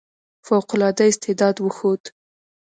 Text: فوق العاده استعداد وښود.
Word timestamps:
فوق 0.45 0.69
العاده 0.77 1.05
استعداد 1.11 1.55
وښود. 1.59 2.01